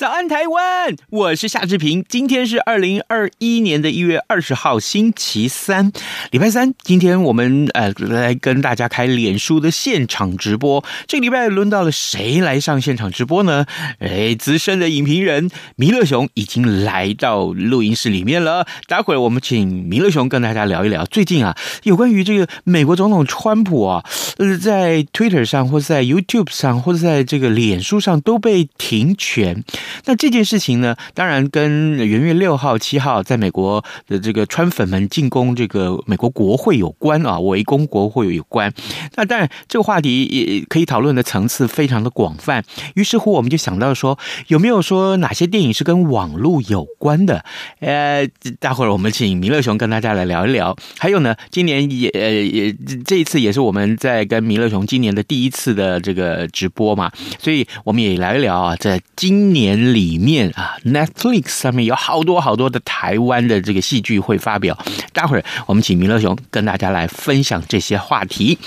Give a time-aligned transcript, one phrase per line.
[0.00, 0.69] 早安，台湾！
[1.10, 2.04] 我是夏志平。
[2.08, 5.92] 今天是二零二一年的一月二十号，星期三，
[6.30, 6.72] 礼拜三。
[6.82, 10.82] 今天我们呃来跟大家开脸书的现场直播。
[11.06, 13.66] 这个礼拜轮到了谁来上现场直播呢？
[13.98, 18.66] 哎，资深的影评人弥勒熊已经来到录音室里面了。
[18.86, 24.04] 待会儿我们请弥勒熊跟大家聊一聊最近啊，有关于这个美国总统川普啊，
[24.38, 29.62] 呃，在 Twitter 上或者在 YouTube 上或者在这个脸书上都被停权。
[30.06, 38.72] 那这件事情呢，当然跟元月六号、七号在美国的这个川粉们进攻这个美国国会有关啊，围攻国会有关。
[39.16, 42.62] 那当然，这个话题也可以讨论的层次非常的广泛。
[42.94, 47.44] 于是乎，我们就想到说，有没有说哪些电影是跟网络有关的？
[47.80, 50.76] 呃，待会儿我们请弥勒熊跟大家来聊一聊。
[50.98, 52.72] 还有呢，今年也呃也
[53.04, 59.70] 这一次也是我们在跟弥勒熊今年的第一次的这个直播嘛，所以我们也聊一聊啊，在今年。
[59.80, 64.76] 里面啊，Netflix 上面有好多好多的台湾的这个戏剧会发表。
[65.14, 68.58] 待会儿我们请弥勒熊跟大家来分享这些话题。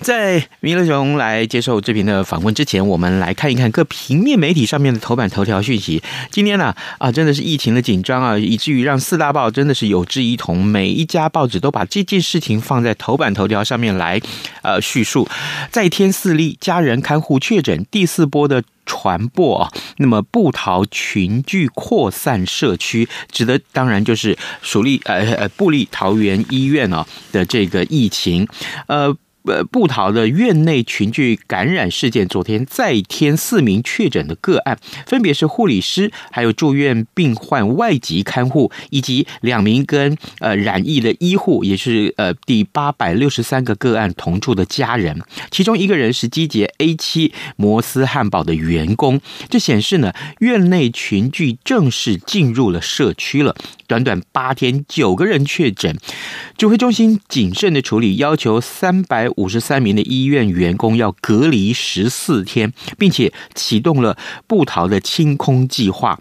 [0.00, 6.02] 在米勒熊来接受这篇的访问之前，我们来看一看各平面媒体上面的头版头条讯息。
[6.30, 14.20] 今天呢，啊，真的是疫情的紧张啊，以至于让四大报真的是有志一同，每一家报纸都把这件事情放在头版头条上面来，
[14.62, 15.28] 呃，叙述。
[15.70, 28.48] 再添四例家人看护确诊，第四波的传播啊，那么布桃群聚扩散社区，指的当然就是属立呃呃布立桃园医院啊的这个疫情，
[28.86, 29.14] 呃。
[29.46, 45.18] 呃，部桃的院内群聚感染事件，昨天再添四名确诊的个案，分别是护理师，还有住院病患外籍看护，以及两名跟呃染疫的医护，也是呃第八百六十三个个案同住的家人。
[45.50, 49.20] 其中一个人是机捷 A 七摩斯汉堡的员工。
[49.48, 53.56] 这显示呢，院内群聚正式进入了社区了。
[53.86, 55.96] 短短八天，九个人确诊，
[56.56, 66.18] 指挥中心谨慎的处理，要求三百五十三名的医院员工要隔离十四天，并且启动了布逃的清空计划，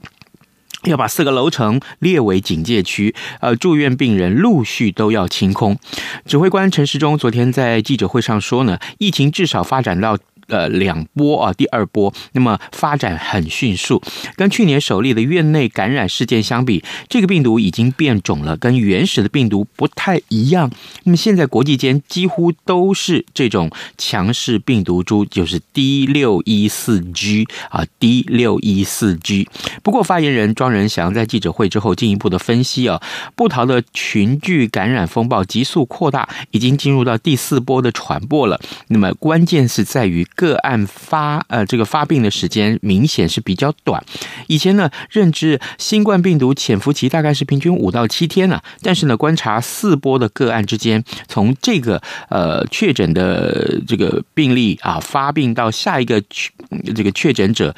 [0.86, 5.78] 要把四个楼层列为警戒区，呃，住院病人陆续都要清空。
[6.26, 10.18] 指挥官陈时中昨天在记者会上说呢，疫情至少发展到。
[10.50, 14.02] 呃，两波啊，第二波，那么发展很迅速，
[14.36, 20.72] 跟去年首例的院内感染事件相比，这个病毒已经变种了，跟原始的病毒不太一样。
[21.04, 29.48] 那么现在国际间几乎都是这种强势病毒株，就是 D 六一四 G 啊，D 六一四 G。
[29.84, 33.00] 不过发言人庄人祥在记者会之后进一步的分析啊，
[33.36, 38.60] 布桃的群聚感染风暴急速扩大，已经进入到第四波的传播了。
[38.88, 40.26] 那么关键是在于。
[40.40, 44.02] 个案发呃，这个发病的时间明显是比较短。
[44.48, 56.50] 以前呢，认知新冠病毒潜伏期大概是平均五到七天啊，但是呢，观察四波的个案之间，从这个呃确诊的这个病例啊发病到下一个确
[56.96, 57.76] 这个确诊者。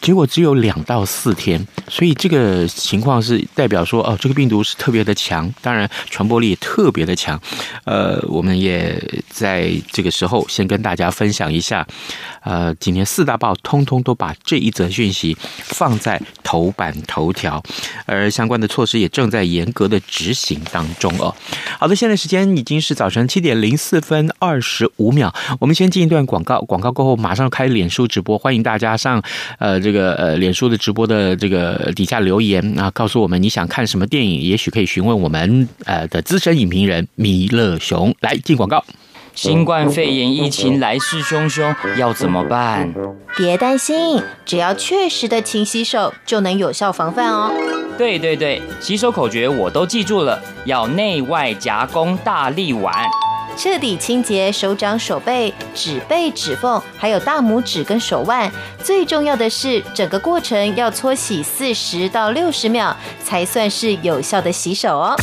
[0.00, 7.40] 结果只有两到四天，所以这个情况是代表说，哦，这个病毒是特别的强，当然传播力也特别的强。
[7.84, 11.86] 呃，我们也在这个时候先跟大家分享一下。
[12.42, 17.60] 呃，今天四大报通通都把这一则讯息放在头版头条，
[18.04, 21.34] 而相关的措施也正在严格的执行当中哦。
[21.80, 29.20] 好的，现在时间已经是早晨七点零四分二十五秒，我们先进一段广告，广告过后马上开脸书直播，欢迎大家上
[29.58, 38.12] 呃这个呃脸书的直播的这个底下留言啊，告诉我们你想看什么电影，也许可以询问我们呃的资深影评人弥勒熊。
[38.20, 38.84] 来进广告。
[39.32, 42.92] 新冠肺炎疫情来势汹汹，要怎么办？
[43.36, 47.52] 别担心，只要确实的勤洗手，就能有效防范哦。
[47.96, 52.92] 对对对，洗手口诀我都记住了，要内外夹攻大立腕，
[53.56, 58.50] 彻底清洁手掌、手背、指背、指缝，还有大拇指跟手腕。
[58.84, 62.94] 最重要的是，整个过程要搓洗四十到六十秒，
[63.24, 65.16] 才算是有效的洗手哦。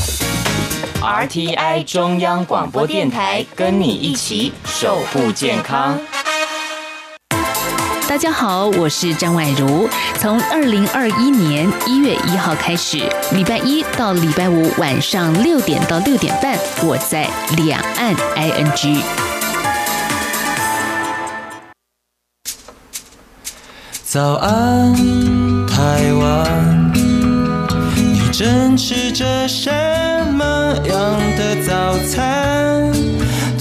[1.01, 5.99] RTI 中央广播电台，跟你一起守护健康。
[8.07, 9.89] 大家好，我是张婉如。
[10.19, 12.97] 从二零二一年一月一号开始，
[13.31, 19.01] 礼拜一到礼拜五晚上六点到六点半，我在两岸 ING。
[24.03, 24.93] 早安，
[25.65, 26.93] 台湾，
[27.95, 29.71] 你正吃着什
[30.33, 30.43] 么
[30.85, 32.72] 样的早餐？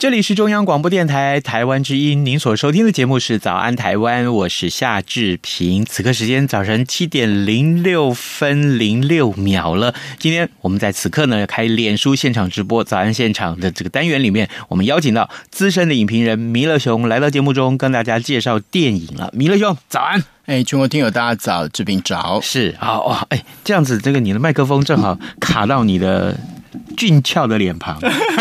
[0.00, 5.84] 这里是中央广播电台台湾之音，您所收听的节目是《早安台湾》，我是夏志平。
[5.84, 9.94] 此刻时间早晨七点零六分零六秒了。
[10.18, 19.28] 今天我们在此刻呢开脸书现场直播《早安现场》的这个单元里面，我们邀请到资深的影评人弥勒熊来到节目中，跟大家介绍电影了。
[19.34, 20.24] 弥勒熊，早安！
[20.46, 22.40] 哎，全国听友大家早，志平早。
[22.40, 26.34] 是好，哇，哎，这样子，这个你的麦克风正好卡到你的。
[26.96, 27.98] 俊俏的脸庞，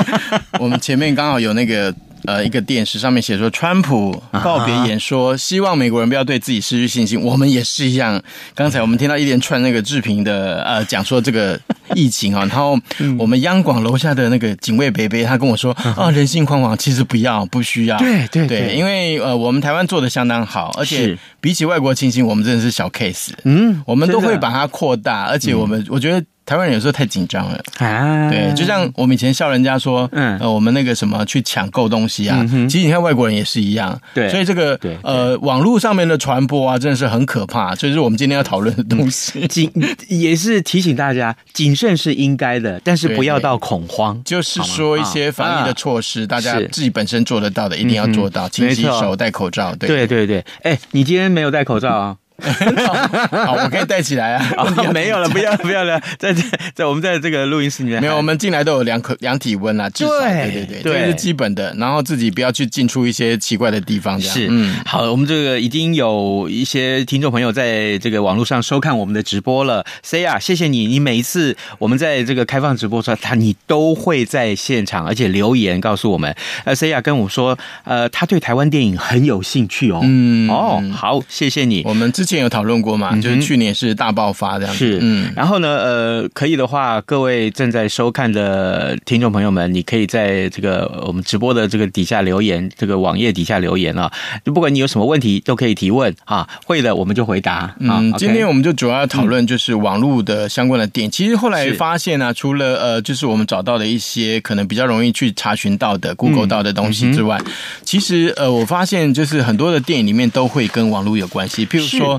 [0.59, 1.93] 我们前面刚好有那个
[2.25, 7.19] 呃一个电视上面写说，川普告别演说，希望美国人不要对自己失去信心。
[7.21, 8.21] 我们也是一样。
[8.53, 11.59] 刚才我们听到一连串那个志平的呃讲说这个
[11.95, 12.77] 疫情啊， 然后
[13.17, 23.31] 我们央广楼下的那个警卫伯伯他跟我说啊，人心惶惶，其实不要不需要，对对对，因为呃我们台湾做的相当好，而且比起外国情形，我们真的是小 case。
[23.43, 26.25] 嗯，我们都会把它扩大，而且我们我觉得。
[26.45, 28.27] 台湾人有时候太紧张了啊！
[28.27, 33.95] 对，就像我们以前笑人家说，嗯，呃，我们那个什么去抢购东西啊，其实你看外国人也是一样。
[34.15, 37.75] 对，所以这个呃，网络上面的传播啊，真的是很可怕。
[37.75, 39.45] 这是我们今天要讨论的东西。
[39.47, 39.71] 谨
[40.07, 44.19] 也是提醒大家，谨慎是应该的，但是不要到恐慌。
[44.25, 49.75] 就是说一些防疫的措施，大家自己本身做得到的，一定要做到，勤洗手、戴口罩。
[49.75, 52.17] 对对对对，哎，你今天没有戴口罩啊？
[53.45, 54.65] 好，我可以带起来啊！
[54.93, 56.43] 没有了，不要不要了，在在
[56.73, 61.73] 在我们在这个录音室里面，没有，我们进来都有量口量体温啊，至少对对对，这是基本的。
[61.77, 64.75] 然后自己不要去进出一些奇怪的地方，这样是嗯。
[64.85, 69.85] 好，我们这个已经有一些听众朋友在这个网络上收看我们的直播了。
[70.03, 76.35] C 啊，谢谢你，你每一次我们在这个开放直播时候，他你都会在现场，而且留言告诉我们。
[76.65, 79.99] 呃，C 啊跟我说，呃，他对台湾电影很有兴趣哦。
[80.03, 81.83] 嗯哦，好，谢谢你。
[81.85, 84.77] 我们之前有讨论过嘛，就是去年是大爆发这样子。
[84.77, 94.11] 是，嗯，然后呢，呃，可以的话，各位正在收看的听众朋友们，你可以在这个我们直播的这个底下留言，这个网页底下留言啊，
[94.45, 97.75] 就不管你有什么问题都可以提问啊，会的我们就回答。
[97.79, 101.11] 嗯，今天我们就主要讨论就是网络的相关的电影。
[101.11, 107.39] 其实后来发现呢，除了呃，就是我们找到的一些可能比较容易去查询到的、Google 到的东西之外，
[107.83, 112.18] 其实呃，我发现就是很多的电影里面都会跟网络有关系，譬如说。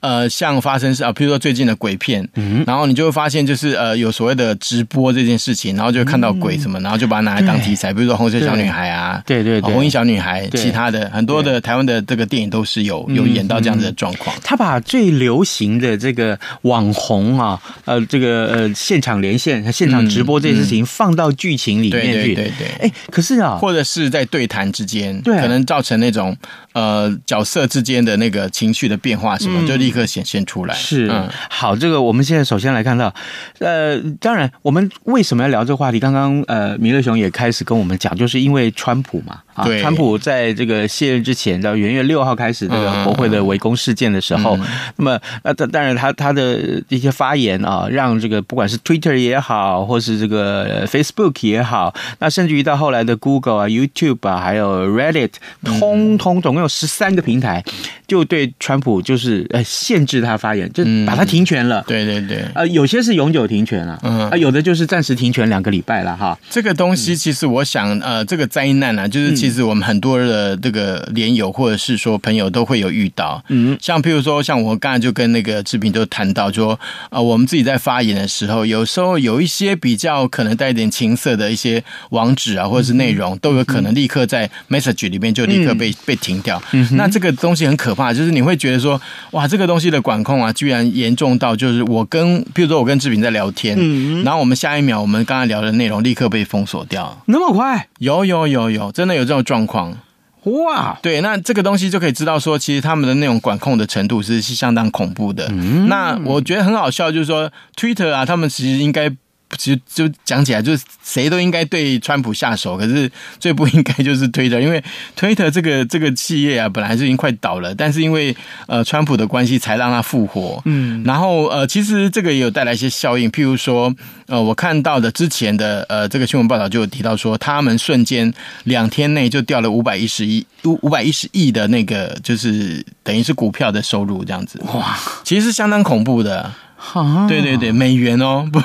[0.00, 14.36] 呃，像发生是啊，譬如说最近的鬼片，嗯，然后你就会发现，就是呃，有所谓的直播这件事情，然后就看到鬼什么，然后就把它拿来当题材，比如说红色小女孩啊，对对对，红衣小女孩，其他的很多的台湾的这个电影都是有有演到这样子的状况。
[14.44, 22.68] 他把最流行的这个网红啊，呃，这个呃现场连线、现场直播这件事情放到剧情里面去，对对对。
[22.86, 26.36] 哎，可是啊，或者是在对谈之间，对，可能造成那种
[26.72, 29.87] 呃角色之间的那个情绪的变化什么，就。
[29.88, 30.74] 立刻显现出来。
[30.74, 33.12] 是、嗯、好，这个我们现在首先来看到，
[33.58, 35.98] 呃，当然我们为什么要聊这个话题？
[35.98, 39.40] 刚刚呃，米勒熊也开始跟我们讲，就是因为川普嘛，
[39.80, 55.30] 川普在这个卸任之前，到元月六号开始这个国会的围攻事件的时候，嗯、那么呃，当然他他的一些发言啊，让这个不管是 Twitter 也好，或是这个 Facebook 也好，那甚至于到后来的 Google 啊、YouTube 啊，还有 Reddit，
[55.64, 57.64] 通通总共有十三个平台，
[58.06, 59.64] 就对川普就是呃。
[59.88, 61.80] 限制他发言，就把他停权了。
[61.80, 66.36] 嗯、对对对，呃，有些是永久停权了，嗯，啊，有的就是暂时停权两个礼拜了哈。
[66.50, 73.40] 这个东西其实我想，呃，这个灾难啊，就是其实我们很多的这个连友或者是说朋友都会有遇到。
[73.48, 76.72] 嗯，像譬如说，像我刚才就跟那个志平都谈到说，
[77.10, 86.60] 啊呃，我们自己在发言的时候，有时候有一些比较可能带一点情色的一些网址啊，或者是内容，都有可能立刻在 message 里面就立刻被、嗯、被停掉。
[86.72, 89.00] 嗯，那这个东西很可怕，就是你会觉得说，
[89.30, 89.68] 哇，这个。
[89.68, 97.86] 东西的管控啊，居然严重到就是我跟，譬如说我跟志平在聊天，嗯，然后我们下一秒我们刚才聊的内容立刻被封锁掉，那么快？
[97.98, 99.96] 有有有有，真的有这种状况。
[100.44, 105.48] 哇，对，那这个东西就可以知道说，其实他们的那种管控的程度是是相当恐怖的。
[105.50, 109.10] 嗯、那我觉得很好笑，就是说 Twitter 啊，他们其实应该。
[109.56, 114.82] 其实就讲起来，就是谁都应该对川普下手，可是最不应该就是推特，因为
[115.16, 118.36] 推特这个这个企业啊，本来是已经快倒了，但是因为
[118.66, 120.60] 呃川普的关系，才让它复活。
[120.66, 123.94] 嗯，然后呃，其实这个也有带来一些效应，譬如说
[124.26, 128.32] 呃，我看到的之前的呃这个新闻报道就有提到说，他们瞬间
[128.64, 134.60] 两天内就掉了五百一十亿五五百一十亿的那个，就是等于是股票的收入这样子。
[134.74, 136.52] 哇，其实是相当恐怖的。
[136.80, 138.60] 哈，对对对，美元哦， 不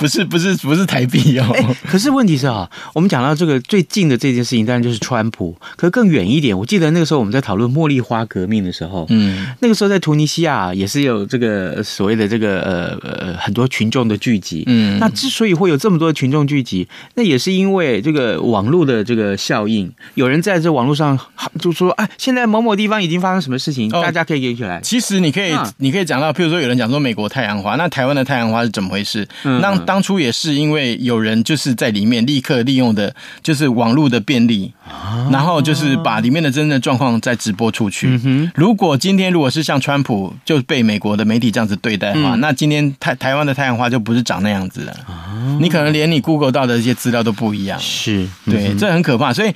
[0.00, 1.46] 不是不是不是台币哦。
[1.54, 5.56] 欸，可是问题是啊，我们讲到这个最近的这件事情，当然就是川普。
[5.76, 21.16] 可是更远一点，我记得那个时候我们在讨论茉莉花革命的时候，嗯，那个时候在突尼西亚也是有这个所谓的这个呃呃很多群众的聚集，嗯，那之所以会有这么多的群众聚集，那也是因为这个网络的这个效应，有人在这网络上
[21.60, 24.80] 就说，哎，现在某某地方已经发生什么事情，大家可以给起来。
[24.80, 27.30] 其实你可以你可以讲到，譬如说有人讲说美国。
[27.36, 29.28] 太阳花，那台湾的太阳花是怎么回事？
[29.44, 38.18] 嗯、那当初也是因为有人就是在里面立刻利用的，就是网络的便利，啊、然后就是把里面的真正的状况再直播出去。
[38.24, 44.92] 嗯、如果今天如果是像川普就被美国的媒体这样子对待的话，嗯、那今天台台湾的太阳花就不是长那样子了。
[45.06, 47.78] 啊、你可能连你 Google 到的一些资料都不一样。
[47.78, 49.34] 是，对，这很可怕。
[49.34, 49.52] 所以。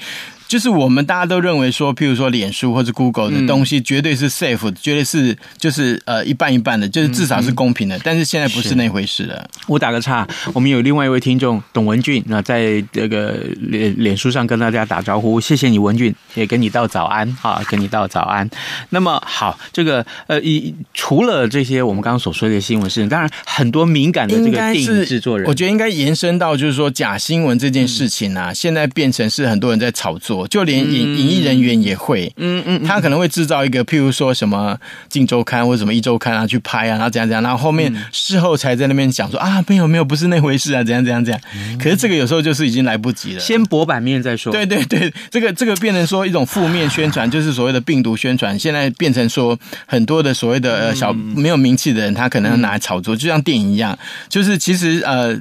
[0.50, 7.96] 就是我们大家都认为说，譬如说脸书或者 Google 的东西绝对是 safe，绝对是就是呃一半一半的，就是至少是公平的。
[8.02, 9.48] 但是现在不是那回事了。
[9.68, 18.50] 我打个岔，我们有另外一位听众董文俊，那在这个脸脸书上跟大家打招呼，谢谢你文俊，也跟你道早安啊，跟你道早安。
[18.88, 30.39] 那么好，这个呃，一除了这些我们刚刚所说的新闻事情，当然很多敏感的这个电影制作人，我觉得应该延伸到就是说假新闻这件事情啊，嗯、现在变成是很多人在炒作。
[30.48, 34.74] 就连演演艺人员也会，嗯嗯，他可能会制造一个，譬如说什么
[35.08, 41.40] 《镜周刊》或者什么《一周刊》啊，去拍啊，然后怎样怎样，然后后面事后才在那边讲说啊，没有没有，不是那回事啊，怎样怎样怎样。
[41.78, 44.52] 可是这个有时候就是已经来不及了，先博版面再说。
[44.52, 48.58] 对对对，这个这个变成说一种负面宣传，就是所谓的病毒宣传。
[48.58, 55.38] 现在变成说很多的所谓的呃小没有名气的人，他可能拿来炒作，就像电影一样，就是其实呃。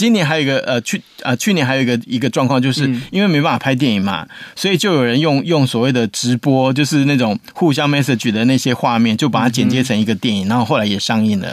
[0.00, 4.26] 今年还有一个呃去呃去年还有一个一个状况，就是因为没办法拍电影嘛，
[4.56, 11.52] 所以就有人用用所谓的直播，就是那种互相 message 的那些画面，就把它剪接成一个电影，然后后来也上映了。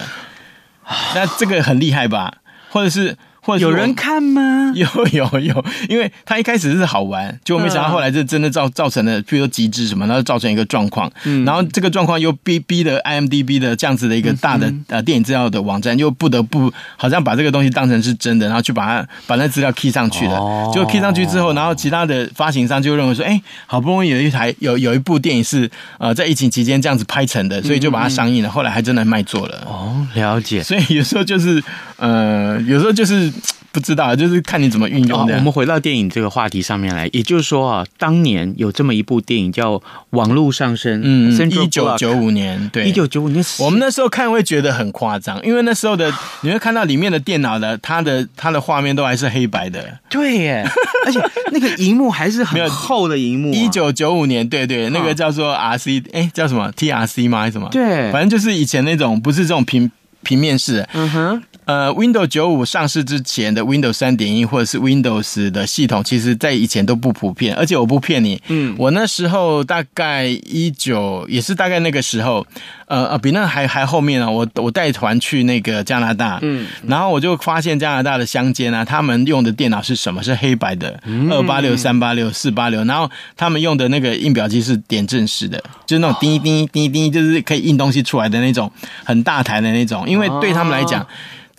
[1.13, 2.35] 那这个很厉害吧？
[2.69, 3.17] 或者是？
[3.47, 4.71] 或者有人看吗？
[4.75, 11.09] 有有有，因为他一开始是好玩，结果没想到后来这真的造造成了，比如说极致什么，然后造成一个状况。
[11.23, 20.35] 嗯，然后这个状况又逼逼的 IMDB 的这样子的一个大的呃电影资料的网站，又不得不好像把这个东西当成是真的，然后去把它把那资料 key 上去了。
[20.37, 28.49] 哦，结果 key 上去之后，然后其他的发行商就认为说，哎，好不容易有一台有有一部电影是呃在疫情期间这样子拍成的，所以就把它上映了。
[28.49, 29.63] 后来还真的卖座了。
[29.65, 30.61] 哦，了解。
[30.61, 31.63] 所以有时候就是
[31.95, 33.31] 呃，有时候就是。
[33.71, 35.35] 不知道，就是看你怎么运用的。
[35.35, 39.75] 我们回到电影这个话题上面来，也就是说啊，当年有这么一部电影叫
[40.11, 50.65] 《网络上升》，嗯，一九九五年，对，一九九五年，我们那时候看会觉得很夸张，因为那时候的你会看到里面的电脑的，它的它的画面都还是黑白的，对耶，
[51.05, 51.19] 而且
[51.51, 53.53] 那个荧幕还是很厚的荧幕。
[53.53, 57.39] 一九九五年，对对，那个叫做 RC，哎，叫什么 TRC 吗？
[57.41, 57.69] 还是什么？
[57.71, 59.91] 对，反正就是以前那种不是这种平
[60.23, 61.43] 平面式，嗯哼。
[61.67, 67.53] 呃，Windows 九五上市之前的 Windows 三点一或者是 Windows 的系统，其实在以前都不普遍。
[67.55, 72.47] 而且我不骗你，嗯，我那时候大概一九，也是大概那个时候，
[72.87, 74.29] 呃呃，比那还还后面呢。
[74.31, 80.23] 我我带团去那个加拿大，嗯，然后我就发现加拿大的乡间啊，他们用的电脑是什么？
[80.23, 88.71] 是黑白的，二八六、三八六、四八六，然后他们用的那个印表机是点阵式的，就是那种滴滴滴滴，就是可以印东西出来的那种
[89.03, 91.05] 很大台的那种，因为对他们来讲。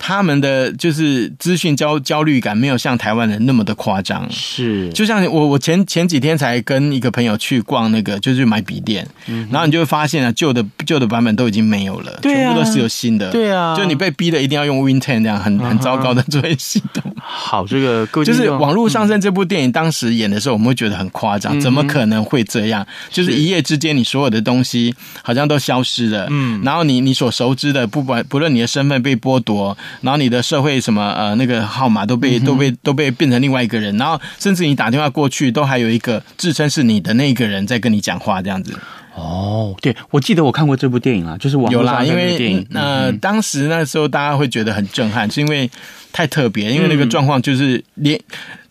[0.01, 17.13] 他们的就是资讯焦焦虑感没有像台湾人那么的夸张，是就像我我前前几天才跟一个朋友去逛那个，就是买笔电，嗯、然后你就会发现啊，旧的旧的版本都已经没有了，啊、全部都是有新的，对啊，就你被逼的一定要用 Win Ten 这样很很糟糕的作业系统。
[17.21, 22.85] 好，这个各位就是网络上身这部电影当时演的时候，我们会觉得很夸张，嗯、怎么可能会这样？
[23.09, 29.77] 就是一夜之间，你所有的东西好像都消失了，嗯，然后你你所熟知的，不管不论你的身份被剥夺。
[30.01, 38.73] 然后你的社会什么呃那个号码都被都被都被变成另外一个人，然后甚至你打电话过去都还有一个自称是你的那个人在跟你讲话这样子。
[39.19, 45.69] 哦，对，我记得我看过这部电影啊，就是网络啦，因为电影呃，当时那时候大家会觉得很震撼，是因为
[46.11, 48.19] 太特别，因为那个状况就是连。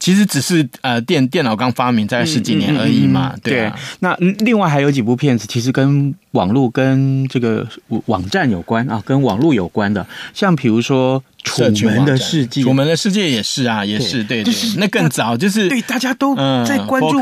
[0.00, 3.70] 其实只是呃电电脑刚发明在十几年而已嘛，对。
[3.98, 7.66] 那另外还有几部片子，其实跟网络跟这个
[8.06, 11.20] 网站有关啊，跟网络有关的，像比如说
[11.74, 17.20] 《楚门的世界》，《楚门的世界》也是啊，也是对，对，对，就是那更早，就是对大家都在关注。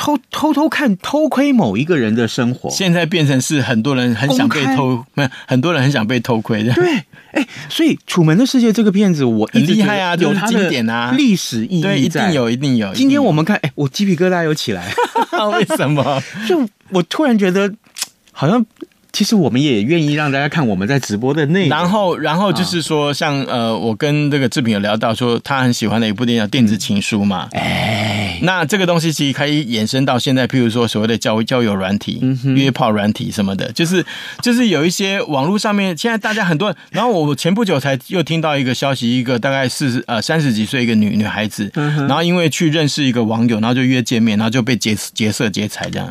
[0.00, 6.72] 嗯偷偷偷看、偷窥某一个人的生活，现在变成是很多人很想被偷，没有很多人很想被偷窥的。
[6.72, 12.94] 对，哎，所以《楚门的世界》这个片子我很厉害啊，有它的经典啊，历史意义对，一定有，一定有。
[12.94, 14.90] 今天我们看，哎，我鸡皮疙瘩又起来，
[15.52, 16.22] 为什么？
[16.48, 17.70] 就我突然觉得，
[18.32, 18.64] 好像。
[19.12, 21.68] 其实我们也愿意让大家看我们在直播的内容。
[21.68, 27.48] 然后，然后就是说，像呃，我跟这个志平有聊到说，他很喜欢的一部电影叫《电子情书》嘛。
[27.52, 32.20] 哎，那这个东西其实可以延伸到现在，譬如说所谓的交交友软体、
[32.54, 34.04] 约炮软体什么的，就是
[34.42, 36.76] 就是有一些网络上面，现在大家很多人。
[36.90, 46.08] 然后我前不久才又听到一个消息，一个大概四十呃三十几岁一个女女孩子，然后因为去认识一个网友，然后就约见面，然后就被劫劫色劫财这样。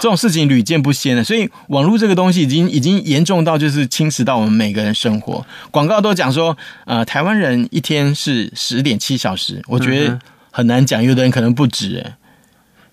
[0.00, 5.44] 这种事情屡见不鲜的，所以网络这个东西已经已经严重到就是侵蚀到我们每个人生活。
[5.70, 10.18] 广告都讲说，呃，台湾人一天是十点七小时，我觉得
[10.50, 12.16] 很难讲，有的人可能不止，哎，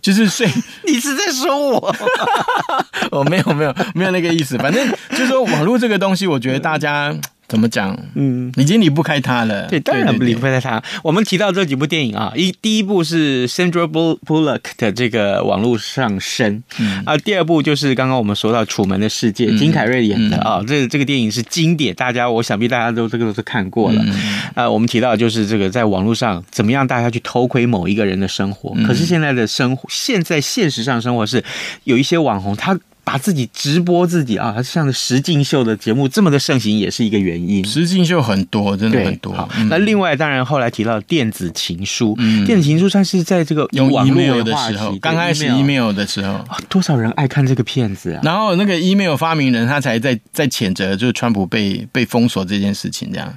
[0.01, 0.47] 就是睡。
[0.87, 1.95] 你是在说我？
[3.11, 7.15] 我 没有没有没有那个意思，反正就是说网络这个东西，我觉得大家。
[7.47, 7.97] 怎么讲？
[8.15, 9.67] 嗯，已经离不开他了。
[9.67, 10.81] 对，当然不离不开他。
[11.03, 24.03] 我们提到这几部电影啊，一第一部是 Sandra Bullock 的这个网络上升，嗯啊，第二部就是刚刚我们说到《楚门的世界》，金凯瑞演的啊，这这个电影是经典，大家我想必大家都这个都是看过了。
[24.55, 31.43] 啊，我们提到就是这个在网络上怎么样大家去偷窥某一个人的生活，可是现在的生活，现在现实上生活是
[31.83, 32.79] 有一些网红他。
[33.05, 37.63] 把自己直播自己啊，像实境秀的节目这么的盛行，也是一个原因。
[37.63, 39.31] 实境秀很多，真的很多。
[39.31, 48.21] 好，那另外当然后来提到电子情书，电子情书算是在这个用 email 的时候，刚开始 email 的时候，多少人爱看这个片子啊？
[48.23, 53.31] 然后那个 email 发明人他才在在谴责，就是川普被被封锁这件事情这样。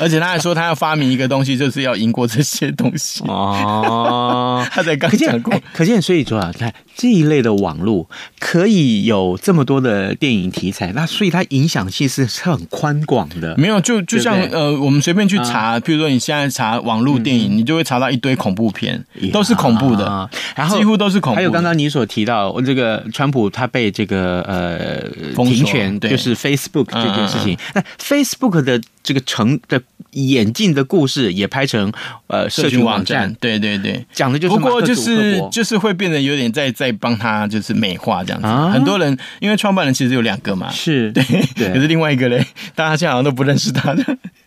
[0.00, 4.66] 而且他还说他要发明一个东西，就是要赢过这些东西哦。
[4.72, 13.56] 他才刚讲过，可见所以说啊，看这一类的网络可以有这么多的电影题材，那所以它影响性是是很宽广的。
[13.56, 21.36] 没有，就就像呃，我们随便去查，譬如说你现在查网络电影，你就会查到一堆恐怖片，都是恐怖的，然后几乎都是恐怖。
[21.36, 25.08] 还有刚刚你所提到这个川普他被这个呃
[25.42, 27.56] 停权，就是 Facebook 这件事情。
[27.74, 31.90] 那 Facebook 的这个成的演进的故事也拍成
[32.26, 38.48] 呃社群网站，对对对，讲的就是不过就是就是会变得有点在在帮他就是美化这样子。
[38.72, 41.24] 很多人因为创办人其实有两个嘛，是对，
[41.72, 44.04] 可是另外一个嘞，大家现在好像都不认识他的。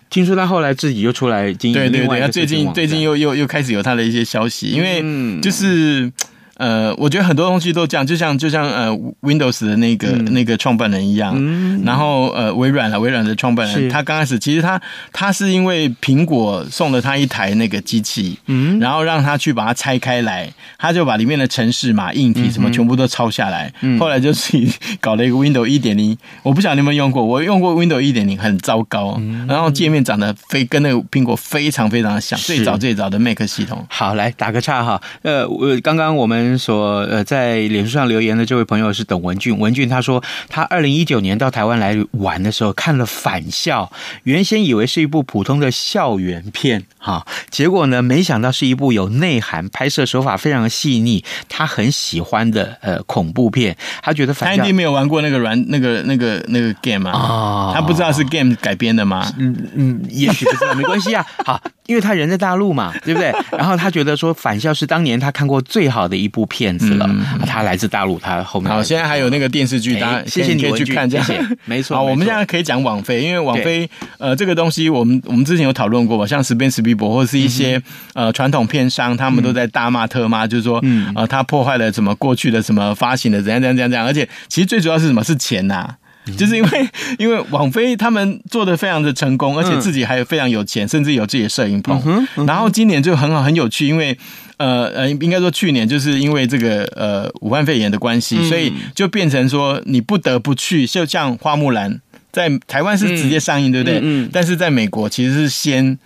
[0.09, 6.11] 听说他后来自己又出来经营，对对对，他最近最近又又又开始有他的一些消息，因为就是。
[6.57, 14.79] 呃，我觉得很多东西都这样，就像就像呃，Windows 的那个、嗯、那个创办人一样，嗯、然后呃，微软了，微软的创办人，他刚开始其实他
[15.11, 33.83] 他是因为苹果送了他一台那个机器，嗯，然后让他去把它拆开来，他就把里面的程式嘛、硬体什么全部都抄下来，嗯、后来就自己搞了一个 Windows 一点零，我不晓得你有没有用过，我用过 Windows 一点零，很糟糕，嗯、然后界面长得非跟那个苹果非常非常的像，最早最早的 Mac 系统。
[33.89, 36.42] 好，来打个岔哈，呃，我刚刚我们。
[36.57, 39.57] 说呃，在脸书上留言的这位朋友是董文俊。
[39.57, 43.89] 文俊他说，他二零一九年到台湾来玩的时候看了《返校》，
[44.23, 53.75] 原先以为是一部普通的校园片哈，结果呢，没想到是一部有内涵、拍摄手法非常细腻、他很喜欢的呃恐怖片。
[54.01, 59.31] 他觉得反校，他一定没有玩过那个软那个那个那个 game 啊，哦、他不知道是 game 改编的吗？
[59.37, 61.25] 嗯嗯，也许不知道，没关系啊。
[61.45, 61.61] 好。
[61.85, 63.29] 因为他人在大陆嘛，对不对？
[63.51, 67.09] 然后他觉得说《返校》是当年他看过最好的一部片子了。
[67.47, 71.25] 他来自大陆，他后面好，现在还有那个电视剧，大家谢谢你可以去看，这样
[71.65, 71.95] 没错。
[71.95, 77.81] 好，我们现在可以讲网飞，因为网飞呃这个东西，我们我们之前有讨论过吧，像史宾史匹柏或者是一些
[78.13, 80.83] 呃传统片商，他们都在大骂特骂，就是说
[81.15, 85.23] 呃他破坏了什么过去的什么发行的怎样怎样怎样怎样，而且其实最主要是什么？
[85.23, 85.95] 是钱呐。
[86.37, 92.25] 就是因为 因为网飞他们做的非常的成功，而且自己还有非常有钱，甚至有自己的摄影棚。
[92.47, 94.17] 然后今年就很好很有趣，因为
[94.57, 104.29] 呃呃，应该说去年就是因为这个呃武汉肺炎的关系，所以就变成说你不得不去，就像花木兰在台湾是直接上映，对不对？
[104.31, 105.97] 但是在美国其实是先。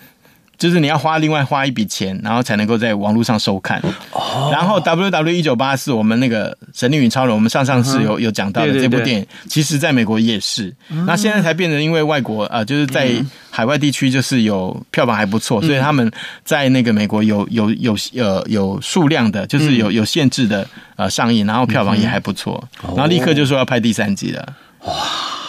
[0.57, 3.79] 就是你要花另外花一笔钱，然后才能够在网络上收看。
[4.12, 4.49] 哦。
[4.51, 10.73] 然后 W W 一九八四，我们那个《神力与超人》，我们上上次有有讲到的这部电影，其实在美国也是。
[11.05, 13.12] 那现在才变成因为外国啊，就是在
[13.58, 16.12] 海外地区就是有票房还不错，所以他们
[16.43, 24.54] 在那个美国有有有呃有数量的，就是有有限制的呃上映，然后票房也还不错，然后立刻就说要拍第三集了。
[24.86, 24.93] 哇。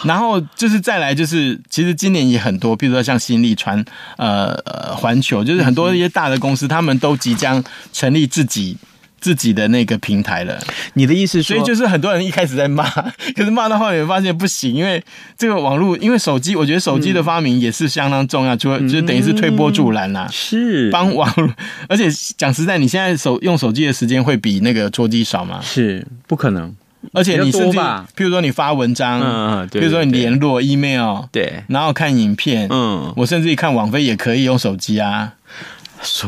[0.05, 3.83] 然后就是再来就是，其实今年也很多，比如说像新力传、
[4.17, 8.75] 呃呃环球，就是很多一些大的公司，他们都即将成立自己
[9.19, 10.59] 自己的那个平台了。
[10.93, 12.83] 你的意思说，所以就是很多人一开始在骂，
[13.35, 15.03] 可是骂到后面发现不行，因为
[15.37, 21.49] 这个网络，因为手机，我觉得手机的发明也是相当重要，就就等于是推波助澜啦，是帮网络。
[21.87, 25.59] 而且讲实在，你现在手用手机的时间会比那个桌机少吗？
[25.61, 26.73] 是不可能。
[27.13, 35.31] 而且你甚至，譬如说你发文章，嗯嗯，比如说你联络 email，对，然后看影片，嗯，我甚至一看网飞也可以用手机啊，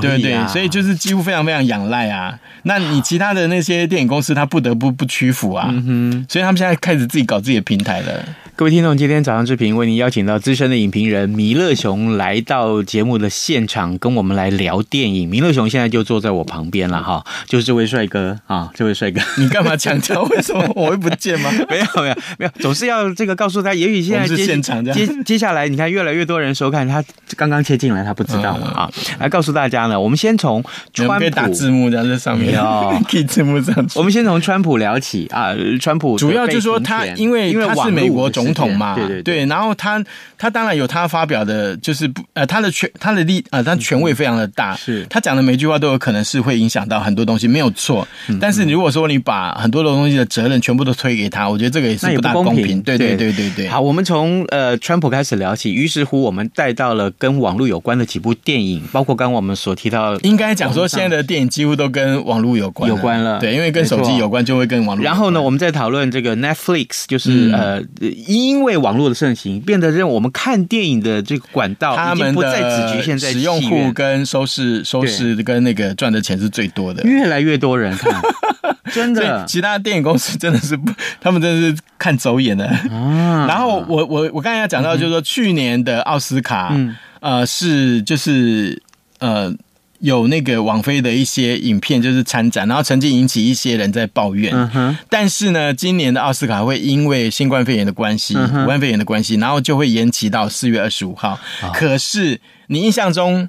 [0.02, 2.38] 对对对，所以就是几乎非常非常仰赖啊。
[2.64, 8.24] 那你其他的那些电影公司，他不得不不屈服啊，嗯哼，所以他们现在开始自己搞自己的平台了。
[8.56, 15.28] 各位听众，今天早上之平为您邀请到资深的影评人弥勒熊来到节目的现场，跟我们来聊电影。
[15.28, 20.22] 弥勒熊现在就坐在我旁边了哈，就是这位帅哥啊，这位帅哥，你干嘛强调？
[20.24, 21.50] 为什么我会不见吗？
[21.70, 23.74] 没有没有没有，总是要这个告诉他。
[23.74, 27.04] 也许现在是现场这样接接下来，你看越来越多人收看，他
[27.36, 28.92] 刚刚切进来，他不知道嘛啊。
[29.20, 33.76] 来告诉大家呢，我们先从川普，可以打字幕在这上面哦， 可以字幕上。
[33.96, 39.32] 我们先从川普聊起啊，川普主要就是说他因为因为他是美国总统嘛，对对对。
[39.32, 40.04] 对，然后他
[40.38, 48.08] 他当然有他发表的，就是不呃他的权他的力呃他权位非常的大，是他讲的每句话都有可能是会影响到很多东西，没有错。
[48.40, 52.82] 但是如果说你把很多的东西的责任全部都推给他，我觉得这个也是不大公平。
[52.82, 53.68] 对对对对对。
[53.68, 63.40] 好，我们从呃川普开始聊起，于是乎我们带到了跟网络有关的几部电影，包括刚刚我们所提到，应该讲说现在的电影几乎都跟网络有关有关了。
[63.40, 65.04] 对，因为跟手机有关就会跟网络。
[65.04, 67.82] 然后呢，我们在讨论这个 Netflix，就是呃
[68.28, 69.16] 因为网络的。
[69.22, 78.20] 盛行变得让我们看电影的这个管道，他们不再只局限在使用户跟收视收视跟那个赚的钱是最多的，越来越多人看，
[78.92, 79.46] 真的。
[79.46, 82.66] 其他电影公司真的是不，他们真的是看走眼的。
[82.66, 88.82] 啊、然后我我我刚才要讲到，就是说去年的奥斯卡，嗯、呃，是就是
[89.22, 89.56] 呃。
[90.04, 94.52] 有那个网飞的一些影片就是参展，然后曾经引起一些人在抱怨。
[94.52, 94.98] 嗯哼。
[95.12, 101.40] 但是呢，今年的奥斯卡会因为新冠肺炎的关系，武汉肺炎的关系，然后就会延期到四月二十五号。
[101.76, 103.48] 可是你印象中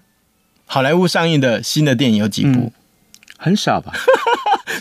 [0.67, 2.71] 好莱坞上映的新的电影有几部？
[3.43, 3.93] 很少吧。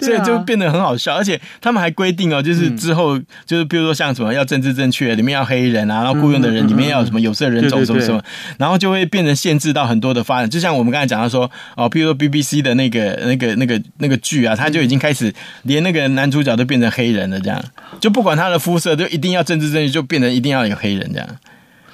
[0.01, 8.21] 所以就变得很好笑，而且他们还规定哦，就是之后就是比如说像什么要政治正确，里面要黑人啊，然后雇佣的人里面要有什么有色人种什么什么，
[8.57, 10.49] 然后就会变成限制到很多的发展。
[10.49, 15.31] 就像我们刚才讲到说哦，比如说 BBC 的那个那个那个那个剧啊，他就已经开始
[15.63, 17.61] 连那个男主角都变成黑人了，这样
[17.99, 21.27] 就不管他的肤色，就一定要政治正确，就变成一定要有黑人这样。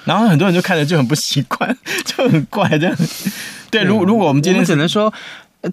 [0.05, 1.75] 然后很多人就看着就很不习惯，
[2.05, 2.95] 就很怪这样。
[3.69, 5.11] 对，如果如果我们今天只能说。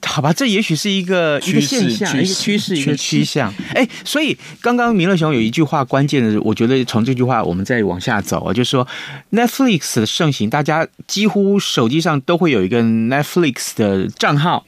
[0.02, 3.52] 好吧，这也许是一个一个现象，一个趋势，一个趋向。
[3.74, 8.86] 哎，所以刚刚明乐熊有一句话，关键的，我觉得从这句话我们再往下走啊，就是说
[9.32, 14.66] Netflix 的盛行，大家几乎手机上都会有一个 Netflix 的账号。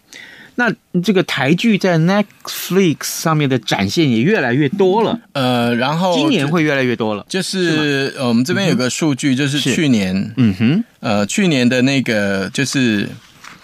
[0.58, 5.20] 那这个台剧在 Netflix 上面的展现也越来越多了。
[5.32, 7.26] 呃，然后今年会越来越多了。
[7.28, 13.08] 就是呃，我们这边有个数据，就是去年，嗯哼，呃，去年的那个就是。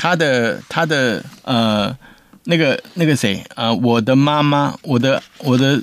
[0.03, 1.97] 他的他的呃，
[2.47, 5.81] 那个那个谁啊、呃，我的妈妈，我的我的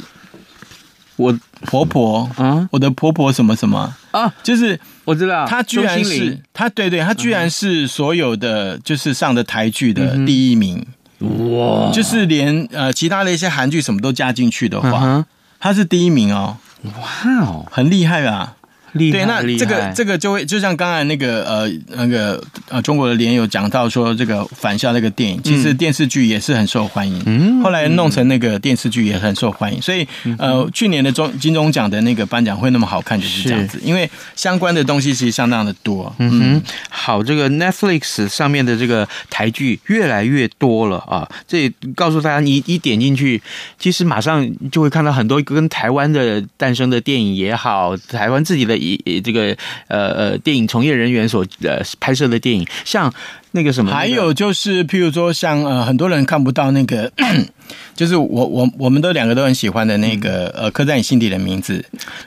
[1.16, 10.86] 我婆婆啊，我的婆婆什么什么啊，就是我知道，他居然是他，对对，他居然是所有的就是上的台剧的第一名。
[11.20, 15.26] 哇，就是连呃其他的一些韩剧什么都加进去的话，
[15.62, 18.58] 他是第一名哦，哇哦，很厉害啊。
[18.94, 30.08] 对，那这个这个就会就像刚才那个呃那个呃中国的联友讲到说这个返校那个电影，其实电视剧也是很受欢迎，嗯，后来弄成那个电视剧也很受欢迎，所以
[30.40, 36.12] 呃去年的中金钟奖的那个颁奖会那么好看就是这样子，因为相关的东西其实相当的多。
[36.18, 43.40] 嗯哼，好，这个 Netflix 上面的这个台剧越来越多了啊，这也告诉大家，你一点进去，
[43.78, 48.79] 其实马上就会看到很多跟台湾的诞生的电影也好，台湾自己的。
[48.80, 49.56] 以这个
[49.88, 53.14] 呃呃电影从业人员所呃拍摄的电影，像
[53.52, 57.12] 那个什么，还有就是譬如说像呃很多人看不到那个，
[57.96, 61.84] 就是我我我们都两个都很喜欢的那个呃刻在你心底的名字，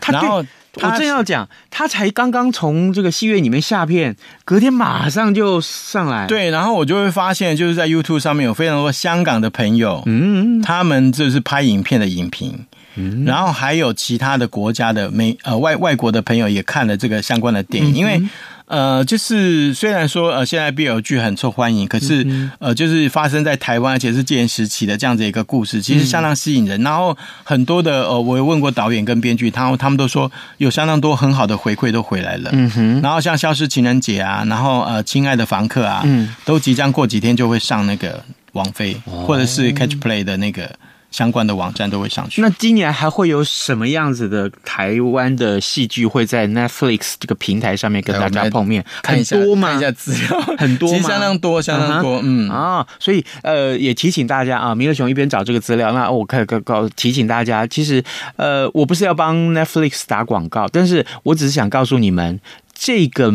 [0.07, 0.45] 然后
[0.77, 6.27] 我正要讲，他才刚刚从这个戏院里面下片，隔天马上就上来。
[6.27, 12.65] 对，然后我就会发现，就是在 YouTube 上面有非常多香港的朋友，嗯，他们就是拍影片的影评，
[12.97, 18.23] 嗯，然后还有其他的国家的美呃外外国的朋友也看了这个相关的电影，嗯、因为。
[18.67, 22.27] 呃，就是虽然说呃，现在 BL 剧很受欢迎，可是
[22.59, 26.81] 呃，就是发生在台湾，而且是戒严时期的这样子一个故事，其实相当吸引人。
[26.83, 32.49] 然后很多的呃，我有问过导演跟编剧，他他们都说有相当多很好的回馈都回来了。
[32.55, 33.01] 嗯哼。
[33.03, 40.71] 然后像《消失情人节》啊，然后呃，《亲爱的房客》啊，嗯，都即将过几天就会上那个网飞或者是 Catch Play 的那个。
[41.13, 42.41] 相关的网站都会上去。
[42.41, 48.85] 那今年还会有什么样子的台湾的戏剧会在 Netflix 这个平台上面跟大家碰面？
[49.03, 49.69] 看一下很多吗？
[49.69, 50.97] 看一下资料， 很多吗？
[50.97, 52.21] 其实相当多，相当多。
[52.25, 58.03] 嗯啊，所以呃，也提醒大家啊，弥勒雄一边找这个资料，那我可以告告提醒大家，其实
[58.37, 62.41] 呃，我不是要帮 Netflix 打广告，但是我只是想告诉你们
[62.75, 63.33] 这个。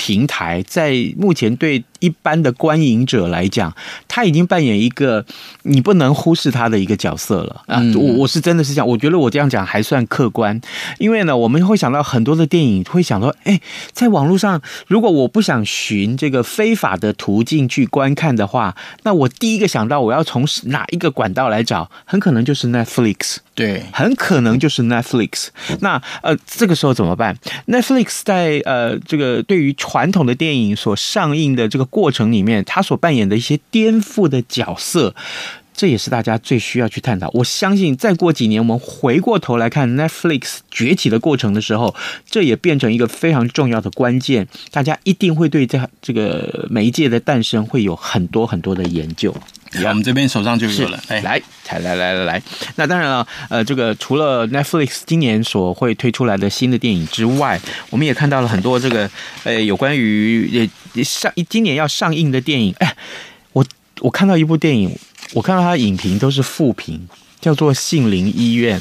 [0.00, 3.70] 平台在目前对一般的观影者来讲，
[4.08, 5.26] 他已经扮演一个
[5.64, 7.82] 你不能忽视他的一个角色了啊！
[7.94, 10.58] 我我是真的是这样，我觉得我这样讲还算客观，
[10.96, 13.60] 因为呢，我们会想到很多的电影，会想到，哎，
[13.92, 25.48] 在网络上，如果我不想寻这个非法的途径去观看的话，那我第一个想到我要从哪一个管道来找，很可能就是 Netflix，对，很可能就是 Netflix。
[25.80, 35.14] 那呃，这个时候怎么办？Netflix 在呃这个对于传统的电影所上映的这个过程里面，它所扮演的一些颠覆的角色，
[35.74, 37.30] 这也是大家最需要去探讨。
[37.32, 41.94] 我相信，再过几年，我们回过头来看 Netflix 崛起的过程的时候，
[42.28, 44.46] 这也变成一个非常重要的关键。
[44.70, 49.34] 大家一定会对这这个媒介的诞生会有很多很多的研究。
[49.72, 51.42] 我们这边手上就有了，来，来，
[51.78, 52.42] 来，来，来，来。
[52.74, 59.08] 那当然了，呃，这个除了 Netflix 今年所会推出来的新的电影之外，我们也看到了很多这个，
[59.44, 60.68] 呃，有关于
[61.04, 62.74] 上今年要上映的电影。
[62.80, 62.96] 哎，
[63.52, 63.64] 我
[64.00, 64.90] 我看到一部电影，
[65.32, 67.08] 我看到他的影评都是负评，
[67.40, 68.80] 叫做《杏林医院》。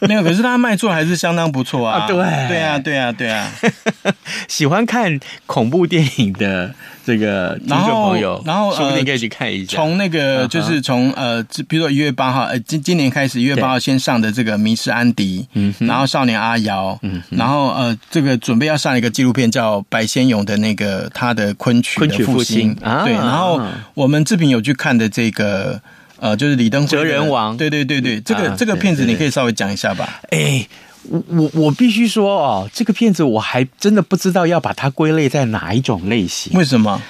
[0.08, 2.00] 没有，可是他卖座还是相当不错啊！
[2.00, 2.16] 啊对，
[2.48, 3.52] 对啊，对啊，对啊！
[4.48, 9.76] 喜欢看恐怖电影的这个听众朋友，然后说不定可以去看一下。
[9.76, 23.60] 从那个就是从呃，比如说一月八号，呃，今今年开始一月八号先上的这个《迷失安迪》，嗯，然后《少年阿瑶》，嗯，然后呃，这个准备要上一个纪录片叫白先勇的那个他的昆曲昆曲复兴，对，然后
[23.94, 25.80] 我们志平有去看的这个。
[26.22, 30.20] 呃，就是李登辉哲人王，对对对对，这个、啊、这个片子你可以稍微讲一下吧。
[30.30, 30.64] 哎，
[31.09, 36.57] 我我我必须说哦，这个片子我还真的不知道要把它归类在哪一种类型。
[36.57, 37.01] 为什么？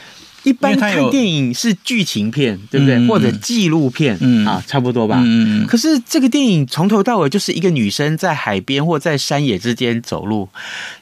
[0.43, 2.95] 一般看电影是剧情片，对不对？
[2.95, 5.19] 嗯、或者纪录片，嗯啊，差不多吧。
[5.21, 5.65] 嗯。
[5.67, 10.47] 可是这个电影从头到尾就是一个女生在海边或在山野之间走路，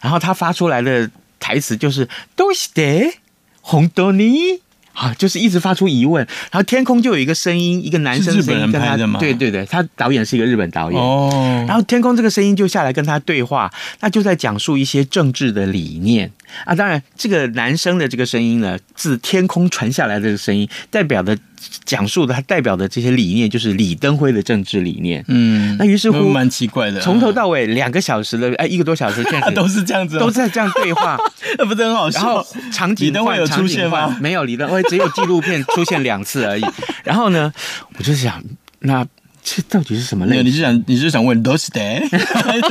[0.01, 3.15] 然后她发出来的台词就是“どうして？
[3.61, 4.61] 本当に？”
[4.92, 11.00] 啊，就是一直发出疑问，然后天空就有一个声音，一个男生声音跟他，对对对，他导演是一个日本导演。
[11.00, 16.30] 哦，然后天空这个声音就下来跟他对话，那就在讲述一些政治的理念
[16.64, 16.74] 啊。
[16.74, 21.36] 当然，这个男生的这个声音呢，自天空传下来的这个声音，代表的。
[21.84, 25.22] 讲述的他代表的这些理念，就是李登辉的政治理念。
[25.28, 31.18] 嗯，那于是乎蛮奇怪的，从头到尾两个小时的哎，一个多小时，确实 都是这样子，都在这样对话，
[31.58, 32.18] 那 不是很好笑？
[32.18, 34.16] 然后场景换，有出现吗？
[34.22, 36.64] 没有，李登辉只有纪录片出现两次而已。
[37.04, 37.52] 然后呢，
[37.98, 38.42] 我就想
[38.78, 39.06] 那。
[39.42, 40.42] 这到底是什么类？
[40.42, 42.08] 你是想你是想问 Those Day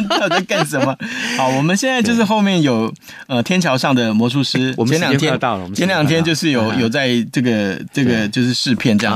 [0.08, 0.96] 到底在干什么？
[1.38, 2.94] 好，我们现在就是后面有
[3.28, 9.14] 呃天桥上的魔术师，我们前两天到了，我们前两天就是有有在这个这个就是试片这样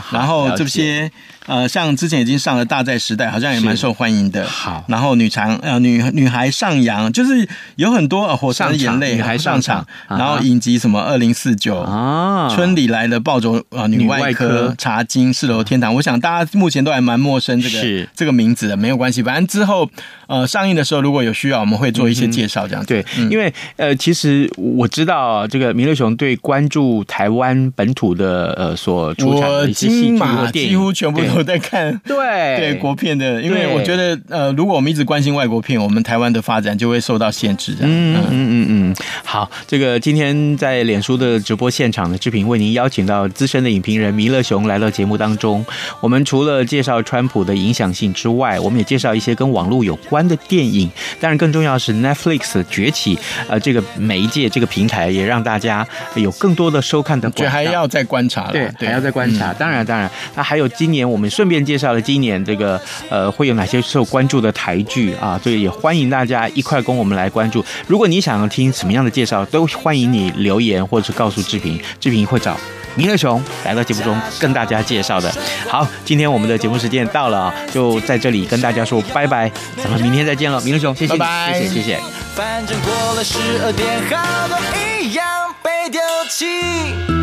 [0.00, 1.10] 子，然后这些。
[1.46, 4.44] 呃，像之前已经上了《大债时代》，好像也蛮受欢迎的。
[4.46, 19.88] 好，然后女长呃女女孩上扬，就是有很多呃火山的眼泪女孩上场，然后影集什么二零四九啊，村里来的暴走啊女外科茶金四楼天堂，我想大家目前都还蛮陌生这个这个名字的，没有关系，反正之后
[20.26, 22.88] 呃上映的时候如果有需要，我们会做一些介绍这样子。
[22.88, 31.20] 对，因为呃其实我知道这个米勒熊对关注台湾本土的呃所出产的一些戏剧和电影几乎全部。
[31.36, 37.80] 我在看对对国片的，因为我觉得呃，如果我们一直关心外国片，我们台湾的发展就会受到限制的。
[37.82, 38.96] 嗯嗯嗯嗯。
[39.22, 45.62] 好，这个今天在脸书的直播现场的志平为您邀请到资深的影评人弥勒熊来到节目当中。
[46.00, 50.90] 我们除了介绍川普的影响性之外，我们也介绍一些跟网络有关的电影。
[51.20, 57.28] 当然，更重要的是 Netflix 的崛起，呃，这个媒介这个平台也让大家有更多的收看的。
[57.28, 59.52] 我觉得还要再观察了，对，还要再观察。
[59.52, 61.25] 当然，当然，那还有今年我们。
[61.26, 67.64] 们顺便介绍了今年这个呃会有哪些受关注的台剧啊，所以也欢迎大家一块跟我们来关注。
[67.88, 72.56] 如果你想要听什么样的介绍，都欢迎你留言或者是告诉志平，志平会找
[72.94, 75.32] 铭乐雄来到节目中跟大家介绍的。
[75.68, 79.50] 好，今天我们的节目时间到了啊，就在这里跟大家说拜拜，
[79.82, 82.00] 咱们明天再见了，铭乐雄，谢谢，拜拜，谢谢，谢谢。
[82.34, 84.56] 反正过了十二点，好多
[85.00, 85.26] 一样
[85.62, 87.15] 被丢弃。